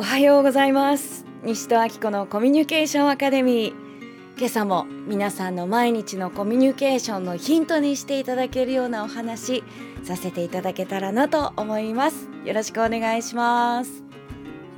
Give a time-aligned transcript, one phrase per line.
[0.00, 1.26] おはようございます。
[1.42, 4.38] 西戸明子のコミュニケーションアカデミー。
[4.38, 9.62] 今朝も皆さんの毎日のコミュニケーションのヒントにしていただけるようなお話
[10.02, 12.30] させていただけたらなと思います。
[12.46, 14.02] よろしくお願いします。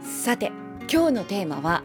[0.02, 0.50] さて
[0.92, 1.84] 今日のテーマは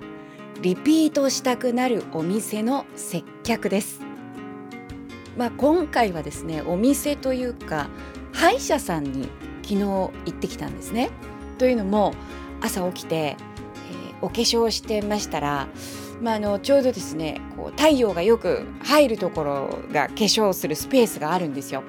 [0.63, 4.01] リピートしたくなるお店の接客です。
[5.37, 7.87] まあ、今回はですねお店というか
[8.33, 9.29] 歯医者さんに
[9.61, 11.11] 昨日行ってきたんですね。
[11.59, 12.15] というのも
[12.61, 15.67] 朝起きて、えー、お化粧してましたら、
[16.21, 21.83] まあ、あのちょうどですねこう太陽がよく入るところが化粧するスペースがあるんですよ。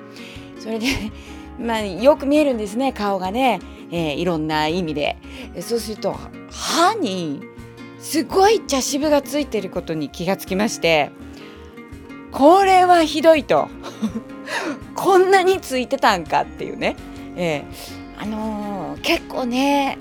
[0.59, 0.87] それで
[1.59, 3.59] まあ、よく見えるんですね顔がね、
[3.91, 5.17] えー、いろんな意味で。
[5.61, 6.15] そうすると
[6.51, 7.43] 歯に
[7.99, 11.11] すごい茶渋がついてることに気がつきまして
[12.31, 13.69] これはひどいと。
[14.95, 16.97] こんなについてたんかっていうね、
[17.37, 19.99] えー、あのー、結構ね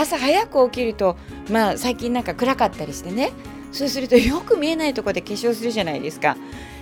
[0.00, 1.16] 朝早く起きると
[1.50, 3.32] まあ最近なんか暗かったりしてね。
[3.72, 6.36] そうするとよく見えないとこで化粧するじゃないですか。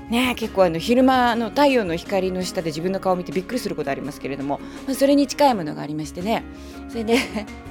[0.08, 6.44] ね、結構あの昼間の太陽の光の下で自分の顔を見てびっくりすることありますけれども、まあ、それに近いものがありましてね。
[6.88, 7.19] それで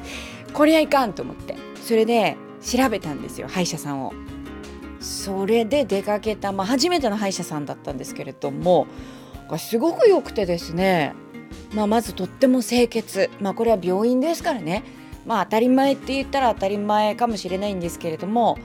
[0.53, 1.55] これはいかんと思って。
[1.81, 4.13] それで調べたんですよ歯医者さんを。
[4.99, 8.87] それで出かけた、まあ、初めての歯医者さんだったんですけれども
[9.57, 11.13] すごく良くてですね、
[11.73, 14.83] まあ、まずとっても清潔、まあ、これは病院ですからね、
[15.27, 18.57] まあ、当たり前って言ったら当たり前かもしれないんですけれども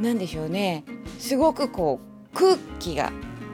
[0.00, 0.84] 何でしょうね。
[1.18, 2.00] すごくこ
[2.32, 3.12] う空気が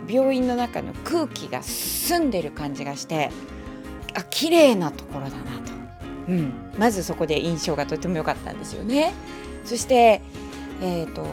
[0.08, 3.30] 病院の中の空気が澄んでる感じがして
[4.14, 5.72] あ綺麗なところだなと、
[6.28, 9.12] うん、まずそこで印象がとても良かったんですよね。
[9.64, 10.20] そして、
[10.82, 11.24] えーと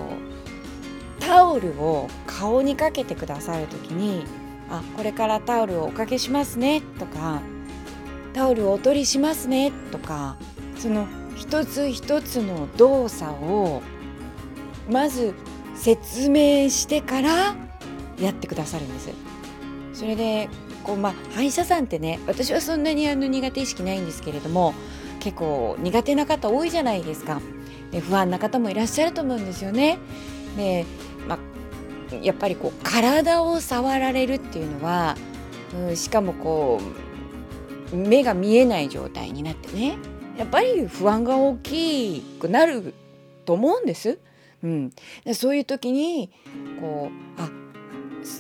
[1.19, 4.23] タオルを顔にかけてくださる時に
[4.69, 7.41] 「あこれからタオルをおかけしますね」とか
[8.33, 10.37] 「タオルをお取りしますね」とか
[10.87, 13.81] その一つ一つの動作を
[14.89, 15.33] まず
[15.75, 17.55] 説明してから
[18.17, 19.09] やってくださるんです。
[19.93, 20.47] それで
[20.85, 24.73] こうまあ歯医者さんってね私はそんなにあの苦手意識ないんですけれども
[25.19, 27.41] 結構苦手な方多いじゃないですか。
[27.91, 29.97] で不安な方もいらっしゃると思うんですよね。
[30.55, 30.85] で、
[31.27, 35.17] まあ、やっぱりこう体を触られるっていうのは、
[35.89, 36.79] うん、しかもこ
[37.91, 39.97] う目が見えない状態になってね
[40.37, 42.93] やっぱり不安が大きくなる
[43.45, 44.19] と思うんです。
[44.63, 44.91] うん、
[45.33, 46.31] そういう時に
[46.79, 47.49] こうあ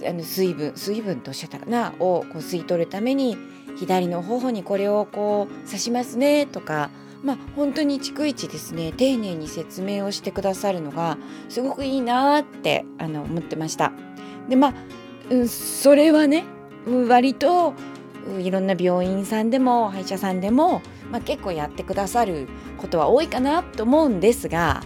[0.09, 3.37] あの水分水分とおっしゃったかなをこう吸い取るために
[3.77, 6.89] 左の頬にこれをこう刺しますねとか
[7.23, 11.17] まあ、本当に逐一ですね丁寧に説明をしてくださるのが
[11.49, 13.91] すごくいいなってあの思ってました。
[14.47, 14.73] でまあ、
[15.29, 16.45] うん、それはね
[16.85, 17.73] 割と
[18.39, 20.81] いろんな病院さんでも歯医者さんでも、
[21.11, 22.47] まあ、結構やってくださる
[22.77, 24.83] ことは多いかなと思うんですが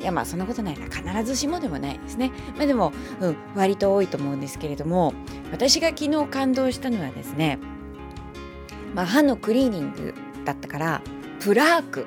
[0.00, 0.86] いやまあそんなことないな。
[0.86, 5.14] 必ずしもでもないですね、まあ、でも、うん、割と多いと思うんですけれども
[5.50, 7.58] 私が昨日感動したのはですね、
[8.94, 10.14] まあ、歯のクリーニング
[10.44, 11.02] だったから
[11.40, 12.04] プラークっ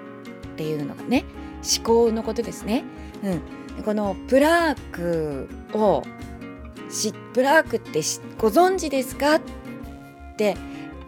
[0.57, 1.25] ていうのがね
[1.77, 2.83] 思考のことですね。
[3.23, 6.03] うん、このプラークを
[6.89, 8.01] しプラークって
[8.37, 9.41] ご存知ですかっ
[10.37, 10.55] て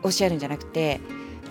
[0.01, 0.99] おっしゃるんじゃなくて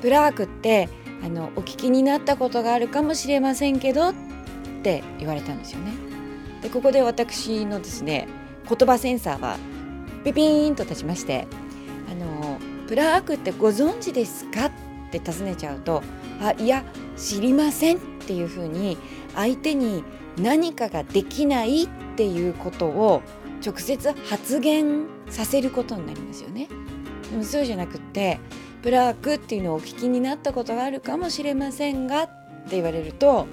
[0.00, 0.88] プラークって
[1.24, 4.14] あのお聞きになったことがあるかもしれませんけどっ
[4.82, 5.92] て言われたんですよね。
[6.62, 8.28] でここで私のですね
[8.68, 9.58] 言葉センサーは
[10.24, 11.46] ピピーンと立ちまして
[12.10, 14.72] 「あのプラークってご存知ですか?」っ
[15.10, 16.02] て尋ねちゃうと
[16.40, 16.84] あいや
[17.16, 18.98] 知りませんっていうふうに
[19.34, 20.04] 相手に
[20.38, 23.22] 何かができないっていうことを
[23.64, 26.68] 直接発言させることになりますよね。
[27.30, 28.38] でもそうじゃなくって
[28.82, 32.26] プラークっていうのをお聞きになったことがあるかもしれませんがっ
[32.68, 33.46] て言われると、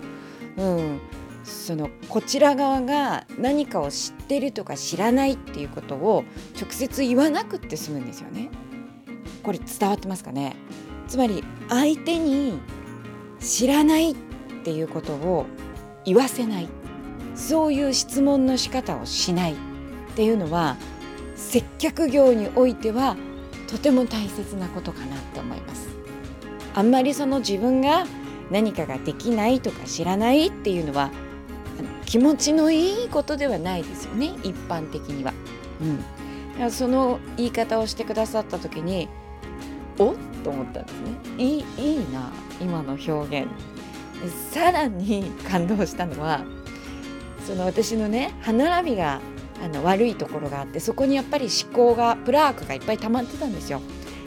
[0.58, 1.00] うん、
[1.44, 6.24] そのこちら側が何かを知ってるとか知らないっていうことを
[6.60, 8.50] 直接言わなくって済むんですよね。
[9.44, 10.56] これ伝わってますかね？
[11.08, 12.60] つまり相手に
[13.40, 14.16] 知らないっ
[14.64, 15.46] ていうことを
[16.04, 16.68] 言わせない
[17.36, 19.56] そういう質問の仕方をしないっ
[20.16, 20.78] ていうのは
[21.36, 23.18] 接客業においては
[23.68, 25.88] とても大切なことかなって思います。
[26.74, 28.06] あんまりその自分が
[28.52, 31.10] 何かができないとか知らないっていうのは
[32.06, 34.34] 気持ちのいいことではないですよね。
[34.44, 35.34] 一般的には。
[36.60, 39.10] うん、その言い方をしてくださった時に
[39.98, 40.12] お？
[40.12, 41.10] っと思ったんですね。
[41.38, 42.32] いいいいな
[42.62, 43.50] 今の表現。
[44.52, 46.44] さらに感動したのは
[47.46, 49.22] その私のね歯並びが
[49.64, 53.82] あの悪いところがあってそこにやっぱり思考がプラークがいっぱい溜まってたんですよ。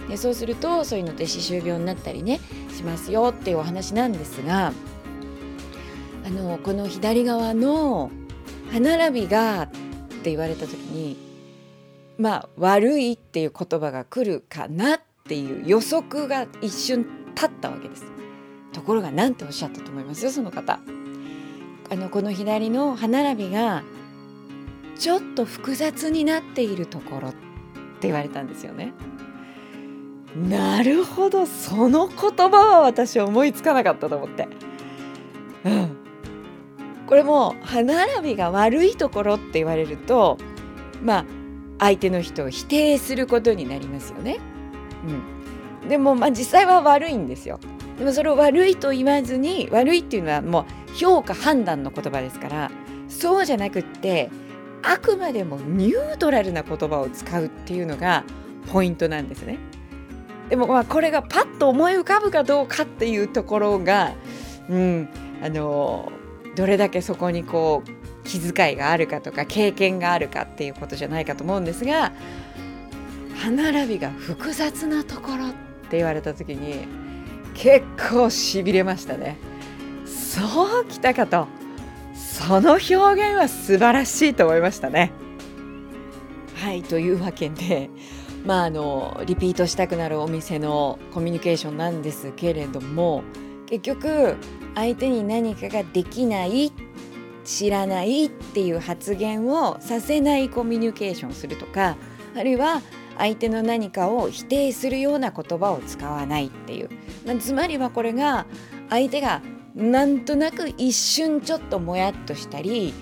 [0.09, 2.41] でそうするとそういうのって歯周病になったりね
[2.75, 4.73] しますよっていうお話なんですが
[6.27, 8.11] あのこの左側の
[8.73, 9.69] 歯並びがっ
[10.23, 11.17] て言われた時に
[12.17, 18.05] まあ悪いっていう言葉が来るかなっていう予測が一瞬立ったわけです。
[18.73, 20.81] ところが何ておっしゃったと思いますよその方。
[21.91, 23.83] あのこの左の歯並びが
[24.99, 28.93] ちょっと複雑になっているところって言われたんですよね。
[30.37, 34.49] なるほどその言葉は私思いつかなかったと思って。
[35.65, 35.97] うん、
[37.06, 40.39] これも歯並びが悪いところって言われると
[41.03, 41.25] まあ
[41.79, 44.39] 相手の人を否定することになりますよね。
[45.83, 47.61] うん、でもまあ実際は悪いんですよ。
[47.99, 52.71] でもそれを悪いと言わずに悪いっていうのはもう評価判断の言葉ですから
[53.09, 54.31] そうじゃなくって
[54.83, 58.25] あくまでもニュートラルな言葉を使うっていうのが
[58.73, 59.59] ポイントなんですね。
[60.49, 64.15] でもまあこれがパッと思い浮かぶかどうかっていうところが、
[64.69, 65.09] うん、
[65.43, 66.11] あの
[66.57, 72.13] どれだけそこにこう気遣いがあるかとか経験があるかっていうことじゃないかと思うんですが
[73.37, 75.53] 歯並びが複雑なところっ
[75.91, 76.87] て言われた時に
[77.55, 79.37] 結構しびれましたね。
[80.07, 81.47] そうきたかと
[82.38, 82.94] その表現
[83.37, 85.11] は素晴らしいと思いましたね。
[86.55, 87.90] はいというわけで
[88.46, 93.23] まああのリピートしたくなるお店のコミュニケーションなんですけれども
[93.67, 94.37] 結局
[94.75, 96.73] 相手に何かができない
[97.44, 101.96] 知らないっていう発言をさせないコミュニケーションするとか
[102.37, 102.82] あるいは
[103.19, 106.88] 相手の何かを否定するような言葉を使わないっていう、
[107.26, 108.46] まあ、つまりはこれが
[108.90, 109.43] 相手が
[109.75, 112.94] なんとなく一瞬ちょっともやっとしたり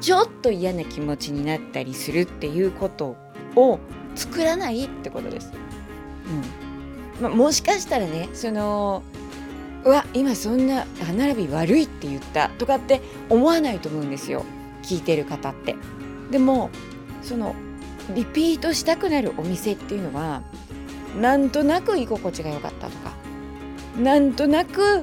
[0.00, 3.16] ちょっと嫌な気持ちになったりするっていうこと
[3.54, 3.78] を
[4.14, 5.52] 作らないってことです。
[6.26, 9.02] うんまあ、もしかしたらねその
[9.84, 14.44] うわ今そんな歯並び悪いって言ったとかって思わないと思うんですよ
[14.82, 15.76] 聞いてる方って。
[16.30, 16.70] でも
[17.22, 17.54] その
[18.14, 20.42] リピートしたくなるお店っていうのは
[21.20, 23.12] なんとなく居心地が良かったとか
[24.00, 25.02] なんとなく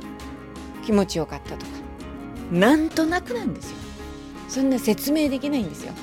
[0.90, 1.72] 気持ちよかったとか
[2.52, 3.78] なんとなくなんですよ
[4.48, 5.94] そんな説明できないんですよ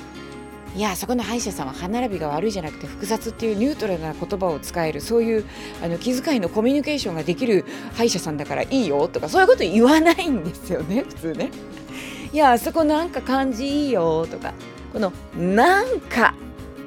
[0.77, 5.45] いやそこの歯医者さんは歯並びが悪いじゃなくて複雑っていうニュートラルな言葉を使えるそういう
[5.83, 11.51] あの気遣いのコミュニケーションができる歯医者さんだからいいよとかそういうこと言わないんですよね普通ね。
[12.31, 14.53] いやあそこなんか感じいいよとか
[14.93, 16.33] この「なんか」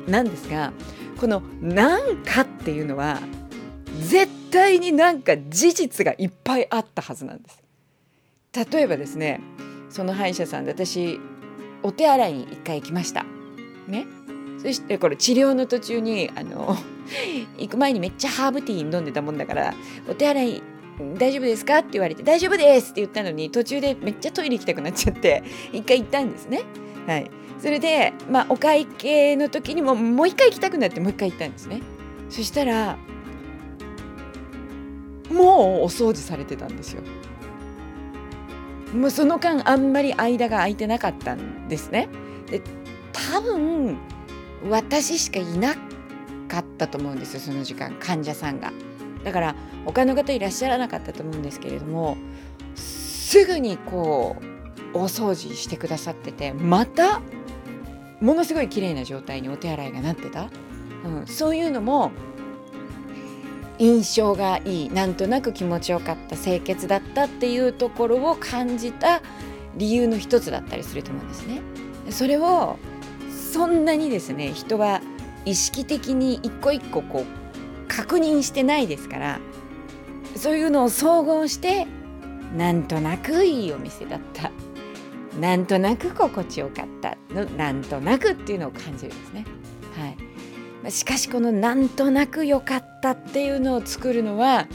[0.08, 0.73] なんですが
[1.19, 3.20] この「なんか」っていうのは
[4.00, 7.61] 絶対になんか事実がいっぱいあったはずなんです。
[8.52, 9.41] 例えばですね
[9.91, 11.20] その歯医者さんで私
[11.82, 13.25] お手洗いに1回行きました。
[13.87, 14.06] ね
[14.62, 16.76] そしてこれ治療の途中にあの
[17.58, 19.75] 行く前にめっちゃハーブティー飲んでたもんだから
[20.08, 20.62] 「お手洗い
[21.17, 25.43] 大丈夫ですか?」って言われて「大丈夫です」って言ったのに途中でめっちゃトイレ行きたくなっちゃって
[25.73, 26.62] 一回行ったんですね。
[27.06, 31.81] はい、それで、まあ、お会計の時にももう一回行きたくなってもう一回行ったんですね。
[32.29, 32.99] そしたら
[35.31, 37.02] もうお掃除されてたんですよ。
[38.94, 42.08] もうその間あんまり間が空いてなかったんですね。
[42.50, 42.62] で
[43.12, 43.98] 多分
[44.69, 45.75] 私しかいな
[46.48, 48.72] かったと思うんですよその時間患者さんが。
[49.25, 49.54] だから
[49.84, 52.16] 他の方いらっしゃらなかったと思うんですけれども
[52.75, 54.37] すぐにこ
[54.94, 57.20] うお掃除してくださっててまた
[58.20, 60.49] ものすごい綺麗な状態にお手洗いがなってた、
[61.04, 62.12] うん、そういうのも
[63.80, 69.22] 印象がいいなんとなく気持ちよかった清潔だったっていうところを感じた
[69.76, 71.62] 理由の一つだったりすると思うんですね。
[72.10, 72.76] それを
[73.52, 75.00] そんなにですね人は
[75.44, 79.40] 意識的に一個一個こう確認してないですから
[80.37, 81.87] そういうのを総合して
[82.56, 84.50] なんとなくいいお店だった
[85.38, 89.44] なんとなく心地よかったのなんとなくっていうのを感じるんですね。
[89.96, 90.16] はい、
[90.88, 94.66] しかしこのなんとなく良かったっていうのを作るのは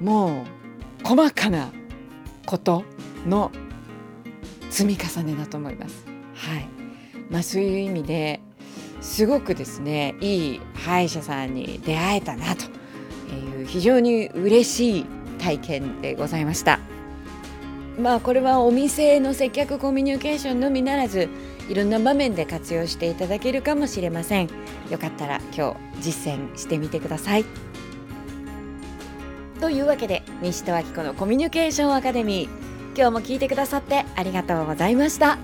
[0.00, 0.44] も
[1.02, 1.70] う細かな
[2.46, 2.84] こと
[3.26, 3.52] の
[4.70, 6.04] 積み重ねだと思います。
[6.34, 6.68] はい
[7.30, 8.40] まあ、そういう意味で
[9.00, 12.64] すごくですねいい歯医者さんに出会えたなと
[13.32, 15.06] いう非常に嬉しい
[15.38, 16.80] 体験でございました。
[17.98, 21.28] まあこれはお店の接客コミュニケーションのみならず
[21.68, 24.48] いろんな場面で活用していただけるかもしれません。
[24.90, 27.44] よかったら今日実践してみてください。
[29.60, 32.64] というわけで西戸明子のコミュニケーションアカデミー。
[32.96, 35.38] 今日も聞いてくださってありがとうございました。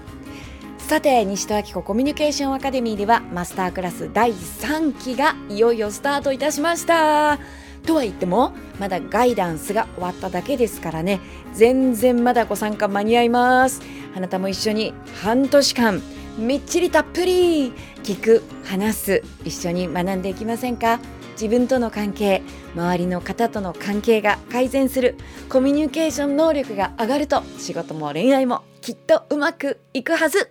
[0.79, 7.39] さて西戸明子コミュニケーションアカデミーではマスタークラス第3期がいよいよスタートいたしました。
[7.81, 11.21] とは言ってもまだガイダンスが終わっただけですからね。
[11.53, 13.83] 全然まだご参加間に合います。
[14.15, 16.03] あなたも一緒に半年間
[16.39, 17.73] みっちりたっぷり
[18.03, 21.01] 聞く話す一緒に学んでいきませんか？
[21.33, 22.43] 自分との関係
[22.75, 25.17] 周りの方との関係が改善する
[25.49, 30.51] コミュニケーション能力が上がると仕事も恋愛もきっとうまくいくはず。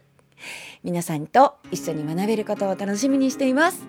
[0.84, 3.84] 皆さんと一緒に学べることを楽しみにしています。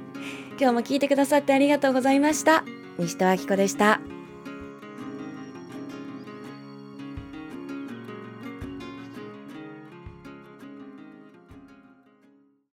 [0.59, 2.65] 今日も聞いてくださってありがとうございました。
[3.01, 4.01] 西戸明子でした。